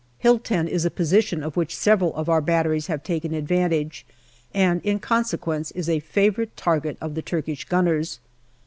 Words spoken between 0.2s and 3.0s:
10 is a position of which several of our batteries